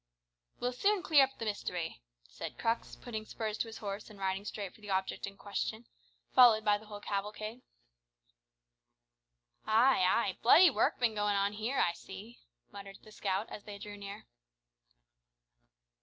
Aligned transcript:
"We'll 0.59 0.73
soon 0.73 1.03
clear 1.03 1.23
up 1.25 1.37
the 1.37 1.45
mystery," 1.45 2.01
said 2.27 2.57
Crux, 2.57 2.95
putting 2.95 3.23
spurs 3.27 3.55
to 3.59 3.67
his 3.67 3.77
horse 3.77 4.09
and 4.09 4.17
riding 4.17 4.45
straight 4.45 4.73
for 4.73 4.81
the 4.81 4.89
object 4.89 5.27
in 5.27 5.37
question, 5.37 5.85
followed 6.33 6.65
by 6.65 6.79
the 6.79 6.87
whole 6.87 7.01
cavalcade. 7.01 7.61
"Ay, 9.67 10.03
ay, 10.03 10.39
bloody 10.41 10.71
work 10.71 10.99
bin 10.99 11.13
goin' 11.13 11.35
on 11.35 11.53
here, 11.53 11.77
I 11.79 11.93
see," 11.93 12.39
muttered 12.71 12.97
the 13.03 13.11
scout 13.11 13.47
as 13.51 13.65
they 13.65 13.77
drew 13.77 13.95
near. 13.95 14.25